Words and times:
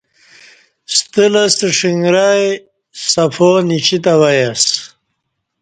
ستہ 0.95 1.23
لستہ 1.33 1.67
ݜݣرای 1.77 2.45
صفا 3.11 3.49
نشیتہ 3.69 4.13
وای 4.19 4.41
اسہ 4.49 4.73